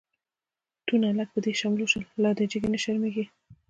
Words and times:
تو 0.85 0.93
لعنت 1.01 1.29
په 1.33 1.39
دی 1.45 1.53
شملو 1.61 1.85
شه، 1.91 1.99
لادی 2.23 2.45
جگی 2.51 2.69
نه 2.73 2.79
شرمیږی 2.83 3.25